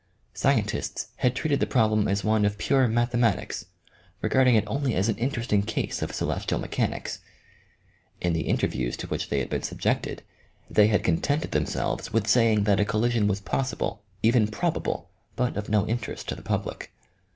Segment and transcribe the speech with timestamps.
[0.33, 3.65] Scientists had treated the problem as one of pure mathematics,
[4.19, 7.19] regarding it only as an interesting case of celestial mechanics.
[8.19, 10.23] In the interviews to which they had been subjected
[10.67, 15.69] they had contented themselves with saying that a collision was possible, even probable, but of
[15.69, 16.91] no interest to the public.